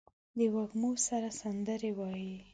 [0.37, 2.35] د وږمو سره سندرې وايي